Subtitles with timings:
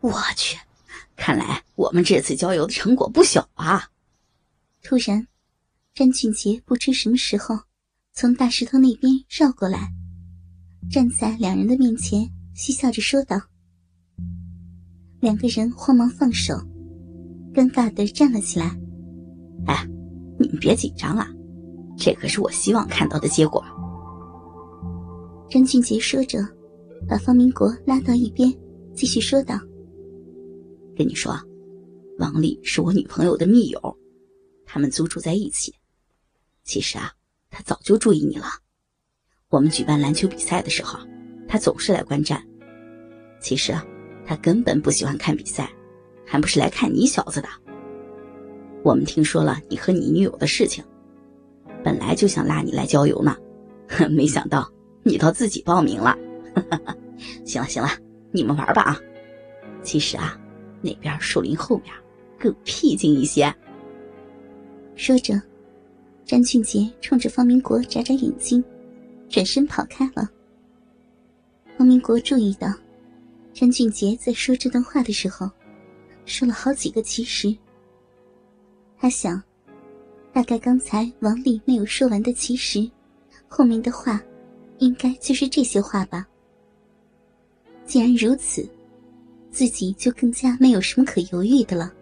[0.00, 0.58] 我去，
[1.14, 3.88] 看来我们这次郊游的成果不小啊！
[4.82, 5.26] 突然，
[5.94, 7.58] 詹俊杰不知什么时候
[8.14, 9.92] 从大石头那边绕过来，
[10.90, 13.38] 站在两人的面前，嬉笑着说道
[15.20, 16.54] ：“两个人慌忙放手，
[17.52, 18.74] 尴尬的站了起来。
[19.66, 19.86] 哎，
[20.38, 21.28] 你们别紧张啊，
[21.98, 23.62] 这可是我希望看到的结果。”
[25.50, 26.38] 詹俊杰说着，
[27.06, 28.50] 把方明国拉到一边，
[28.94, 29.60] 继续说道。
[30.96, 31.38] 跟你说，
[32.18, 33.98] 王丽是我女朋友的密友，
[34.66, 35.74] 他们租住在一起。
[36.64, 37.12] 其实啊，
[37.50, 38.46] 他早就注意你了。
[39.48, 41.00] 我们举办篮球比赛的时候，
[41.48, 42.46] 他总是来观战。
[43.40, 43.84] 其实啊，
[44.26, 45.70] 他根本不喜欢看比赛，
[46.26, 47.48] 还不是来看你小子的。
[48.84, 50.84] 我们听说了你和你女友的事情，
[51.82, 53.36] 本来就想拉你来郊游呢，
[54.10, 54.70] 没想到
[55.02, 56.16] 你倒自己报名了。
[57.44, 57.88] 行了行了，
[58.32, 59.00] 你们玩吧啊。
[59.82, 60.39] 其实啊。
[60.80, 61.94] 那边树林后面
[62.38, 63.54] 更僻静一些。
[64.96, 65.40] 说着，
[66.24, 68.62] 詹俊杰冲着方明国眨眨眼睛，
[69.28, 70.28] 转身跑开了。
[71.76, 72.68] 方明国注意到，
[73.52, 75.50] 詹俊杰在说这段话的时候，
[76.26, 77.54] 说了好几个“其实”。
[78.98, 79.42] 他想，
[80.32, 82.90] 大概刚才王丽没有说完的“其实”，
[83.48, 84.20] 后面的话，
[84.78, 86.26] 应该就是这些话吧。
[87.86, 88.68] 既然如此。
[89.60, 91.92] 自己就更加没有什么可犹豫的了。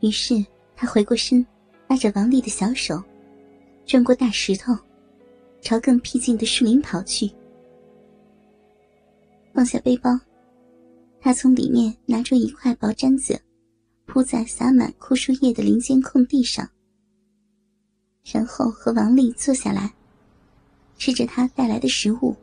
[0.00, 0.44] 于是
[0.74, 1.46] 他回过身，
[1.86, 3.00] 拉着王丽的小手，
[3.86, 4.76] 转过大石头，
[5.62, 7.30] 朝更僻静的树林跑去。
[9.54, 10.10] 放下背包，
[11.20, 13.40] 他从里面拿出一块薄毡子，
[14.04, 16.68] 铺在洒满枯树叶的林间空地上，
[18.24, 19.94] 然后和王丽坐下来，
[20.96, 22.34] 吃着他带来的食物，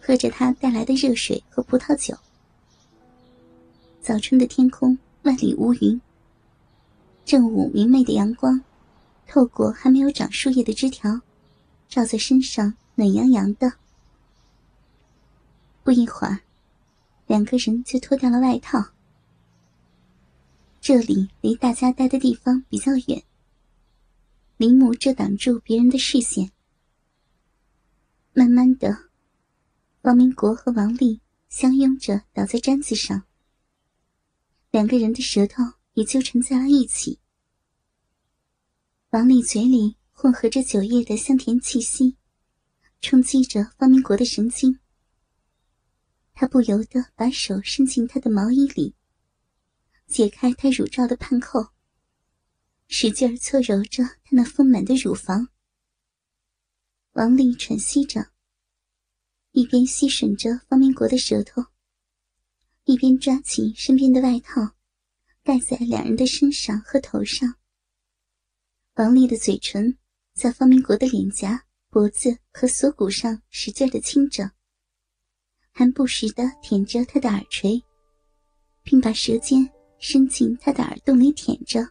[0.00, 2.16] 喝着他带来的热水和葡萄酒。
[4.06, 6.00] 早春的天空万里无云。
[7.24, 8.62] 正午明媚的阳光，
[9.26, 11.22] 透过还没有长树叶的枝条，
[11.88, 13.72] 照在身上暖洋洋的。
[15.82, 16.38] 不一会儿，
[17.26, 18.92] 两个人就脱掉了外套。
[20.80, 23.24] 这里离大家待的地方比较远，
[24.56, 26.52] 林木遮挡住别人的视线。
[28.32, 28.96] 慢慢的，
[30.02, 33.25] 王明国和王丽相拥着倒在毡子上。
[34.76, 35.62] 两个人的舌头
[35.94, 37.18] 也纠缠在了一起。
[39.08, 42.18] 王丽嘴里混合着酒液的香甜气息，
[43.00, 44.78] 冲击着方明国的神经。
[46.34, 48.94] 他不由得把手伸进他的毛衣里，
[50.06, 51.68] 解开他乳罩的帕扣，
[52.86, 55.48] 使劲儿搓揉着他那丰满的乳房。
[57.12, 58.30] 王丽喘息着，
[59.52, 61.64] 一边吸吮着方明国的舌头。
[62.86, 64.60] 一边抓起身边的外套，
[65.42, 67.52] 盖在两人的身上和头上。
[68.94, 69.98] 王丽的嘴唇
[70.34, 74.48] 在方明国的脸颊、脖子和锁骨上使劲的亲着，
[75.72, 77.82] 还不时的舔着他的耳垂，
[78.84, 79.68] 并把舌尖
[79.98, 81.84] 伸进他的耳洞里舔着。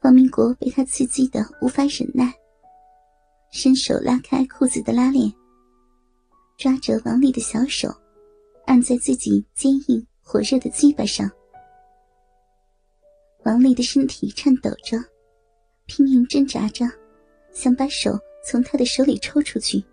[0.00, 2.32] 方明国被他刺激的无法忍耐，
[3.50, 5.30] 伸手拉开裤子的拉链，
[6.56, 7.94] 抓着王丽的小手。
[8.72, 11.30] 按在自己坚硬火热的鸡巴上，
[13.44, 14.96] 王丽的身体颤抖着，
[15.84, 16.86] 拼命挣扎着，
[17.52, 19.84] 想把手从他的手里抽出去。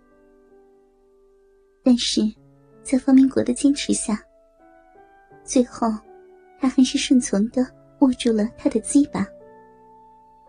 [1.84, 2.22] 但是，
[2.82, 4.18] 在方明国的坚持下，
[5.44, 5.86] 最后，
[6.58, 7.62] 他还是顺从的
[7.98, 9.26] 握住了他的鸡巴，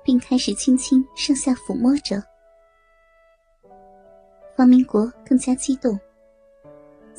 [0.06, 2.24] 并开始轻轻上下抚摸着。
[4.56, 6.00] 方明国更加激动。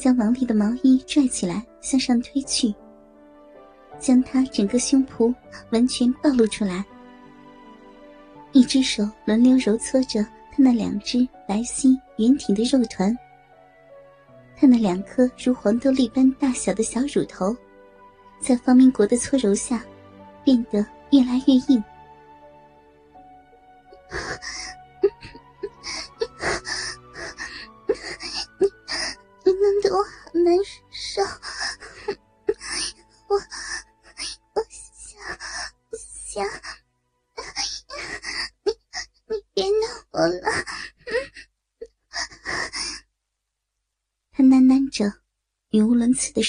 [0.03, 2.75] 将王丽的毛衣拽起来，向上推去，
[4.01, 5.33] 将她整个胸脯
[5.71, 6.85] 完全暴露出来。
[8.51, 10.21] 一只手轮流揉搓着
[10.51, 13.17] 她那两只白皙圆挺的肉团，
[14.57, 17.57] 她那两颗如黄豆粒般大小的小乳头，
[18.41, 19.85] 在方明国的搓揉下，
[20.43, 21.81] 变得越来越硬。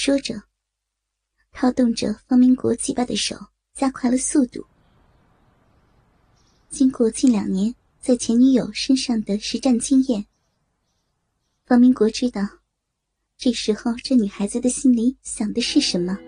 [0.04, 0.34] 说着，
[1.50, 3.34] 掏动着方明国鸡巴的手
[3.72, 4.62] 加快了速度。
[6.68, 10.26] 经过近两年在前女友身上的实战经验，
[11.64, 12.46] 方明国知道。
[13.38, 16.18] 这时候这女孩子的心里想的是什么。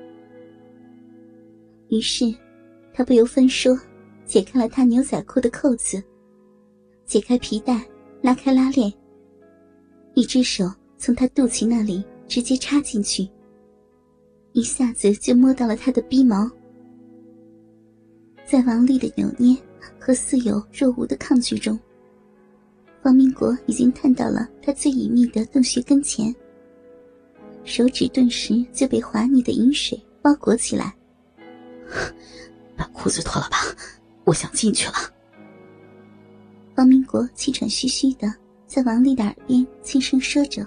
[1.90, 2.34] 于是，
[2.94, 3.78] 他不由分说，
[4.24, 6.02] 解开了她牛仔裤的扣子，
[7.04, 7.86] 解开皮带，
[8.22, 8.90] 拉开拉链，
[10.14, 10.64] 一只手
[10.96, 13.28] 从她肚脐那里直接插进去，
[14.56, 16.50] 一下子就摸到了他的逼毛。
[18.46, 19.54] 在王丽的扭捏
[20.00, 21.78] 和似有若无的抗拒中，
[23.02, 26.34] 王明国已经探到了他最隐秘的洞穴跟前，
[27.64, 30.96] 手指顿时就被滑腻的饮水包裹起来。
[32.78, 33.58] 把裤子脱了吧，
[34.24, 34.94] 我想进去了。
[36.76, 38.34] 王明国气喘吁吁的
[38.66, 40.66] 在王丽的耳边轻声说着：“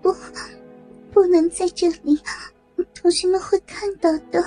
[0.00, 0.16] 不，不，
[1.18, 2.16] 不能在这里，
[2.94, 4.40] 同学们会看到的。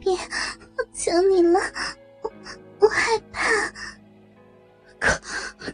[0.00, 1.60] 别，我求你了，
[2.22, 2.32] 我
[2.80, 3.50] 我害怕。
[4.98, 5.20] 可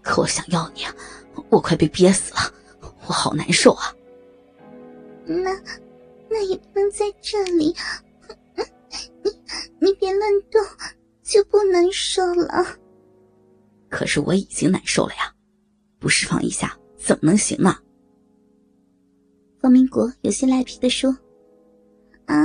[0.03, 0.81] 可我想要你，
[1.49, 2.53] 我快被憋死了，
[3.07, 3.95] 我好难受啊。
[5.25, 5.57] 那。”
[6.31, 7.75] 那也不能在这里，
[9.23, 9.31] 你
[9.81, 10.63] 你别乱动，
[11.23, 12.67] 就不难受了。
[13.89, 15.33] 可是我已经难受了呀，
[15.99, 17.79] 不释放一下怎么能行呢？
[19.61, 21.11] 方明国有些赖皮的说
[22.27, 22.37] ：“啊，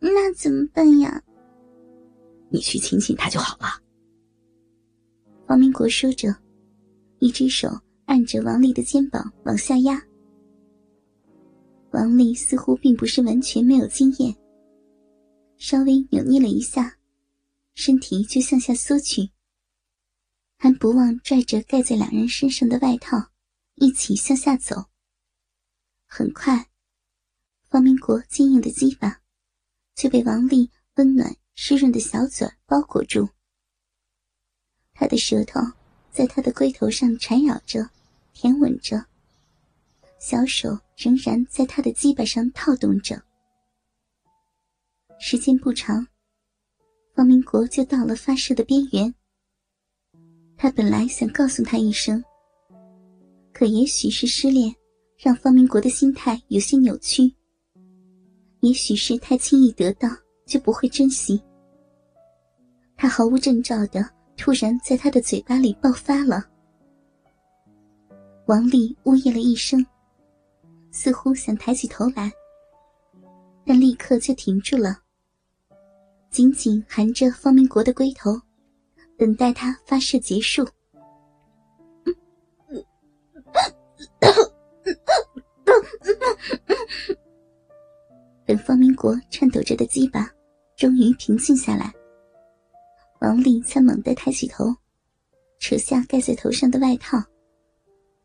[0.00, 1.22] 那怎么办呀？”
[2.50, 3.66] 你去亲亲他就好了。
[5.46, 6.34] 方明国说着，
[7.20, 7.68] 一只手
[8.06, 10.02] 按着王丽的肩膀往下压。
[11.92, 14.36] 王丽似乎并不是完全没有经验，
[15.56, 16.98] 稍微扭捏了一下，
[17.74, 19.30] 身体就向下缩去，
[20.58, 23.16] 还不忘拽着盖在两人身上的外套，
[23.76, 24.74] 一起向下走。
[26.16, 26.66] 很快，
[27.68, 29.20] 方明国坚硬的鸡巴
[29.94, 33.28] 就被王丽温暖湿润的小嘴包裹住，
[34.94, 35.60] 他的舌头
[36.10, 37.90] 在他的龟头上缠绕着，
[38.32, 39.04] 舔吻着。
[40.18, 43.22] 小手仍然在他的鸡巴上套动着。
[45.20, 46.08] 时间不长，
[47.14, 49.14] 方明国就到了发射的边缘。
[50.56, 52.24] 他本来想告诉他一声，
[53.52, 54.74] 可也许是失恋，
[55.16, 57.30] 让方明国的心态有些扭曲；
[58.60, 60.08] 也许是太轻易得到，
[60.46, 61.42] 就不会珍惜。
[62.96, 66.44] 他毫无征兆的突然在他的嘴巴里爆发了。
[68.46, 69.84] 王丽呜咽了一声。
[70.92, 72.32] 似乎想抬起头来，
[73.66, 74.96] 但立刻就停住了，
[76.30, 78.30] 紧紧含着方明国的龟头，
[79.18, 80.66] 等待他发射结束。
[89.06, 90.28] 明国颤抖着的鸡巴
[90.76, 91.94] 终于平静下来，
[93.20, 94.74] 王丽才猛地抬起头，
[95.60, 97.22] 扯下盖在头上的外套，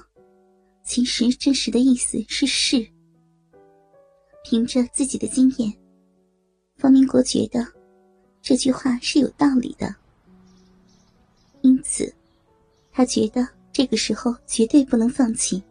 [0.84, 2.78] 其实真实的意思是是。
[4.44, 5.72] 凭着自己的经验，
[6.78, 7.64] 方明国觉得
[8.42, 9.96] 这句话是有道理的，
[12.94, 15.62] 他觉得这个时候绝对不能放弃，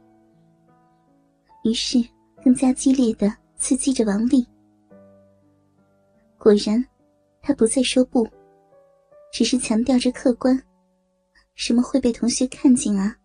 [1.64, 2.04] 于是
[2.44, 4.46] 更加激烈的刺激着王丽。
[6.36, 6.84] 果然。
[7.44, 8.24] 他不再说不，
[9.32, 10.56] 只是强调着客观。
[11.56, 13.16] 什么会被同学看见啊？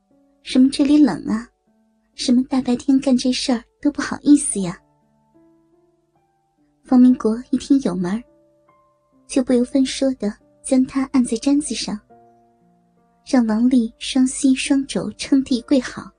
[0.42, 1.48] 什么这里冷啊？
[2.16, 4.82] 什么大白天干这事儿都不好意思呀？
[6.84, 8.24] 方明国一听有门儿
[9.28, 11.96] 就不由分说的将他按在毡子上，
[13.30, 16.10] 让王丽双膝双肘撑地跪好，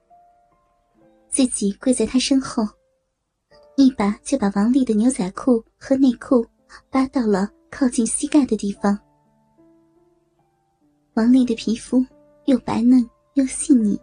[1.31, 2.63] 自己跪在他身后，
[3.79, 6.47] 一把就把王丽的牛仔裤和内裤
[6.91, 8.99] 扒到了靠近膝盖的地方。
[11.15, 12.05] 王丽的皮肤
[12.45, 13.99] 又白嫩又细腻，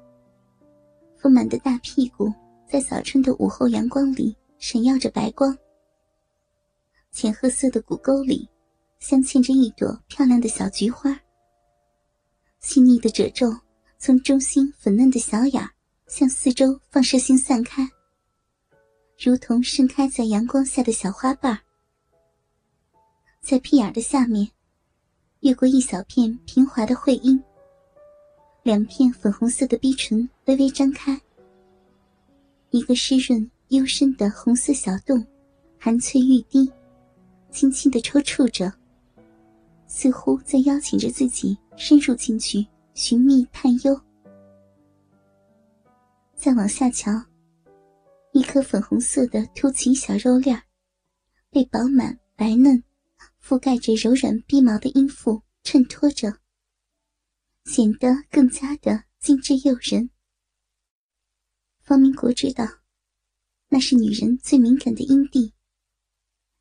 [1.16, 2.34] 丰满的大屁股
[2.68, 5.56] 在早春的午后阳光里闪耀着白光。
[7.12, 8.50] 浅褐色的骨沟里，
[8.98, 11.16] 镶嵌着一朵漂亮的小菊花。
[12.68, 13.56] 细腻的褶皱
[14.00, 15.64] 从中心粉嫩的小眼
[16.08, 17.88] 向四周放射性散开，
[19.24, 21.58] 如同盛开在阳光下的小花瓣。
[23.40, 24.50] 在屁眼的下面，
[25.42, 27.40] 越过一小片平滑的会阴，
[28.64, 31.22] 两片粉红色的逼唇微微张开，
[32.72, 35.24] 一个湿润幽深的红色小洞，
[35.78, 36.68] 含翠欲滴。
[37.52, 38.74] 轻轻的抽搐着，
[39.86, 44.00] 似乎在邀请着自己深入进去寻觅探幽。
[46.36, 47.12] 再往下瞧，
[48.34, 50.62] 一颗粉红色的凸起小肉粒儿
[51.50, 52.84] 被饱满白嫩、
[53.42, 56.40] 覆盖着柔软逼毛的阴腹衬托着，
[57.66, 60.10] 显得更加的精致诱人。
[61.82, 62.66] 方明国知道，
[63.70, 65.54] 那是女人最敏感的阴蒂。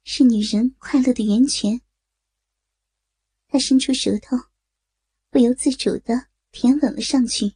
[0.04, 1.80] 是女人快乐的源泉。
[3.48, 4.36] 他伸出舌头，
[5.34, 7.54] 不由自主的舔吻了上去。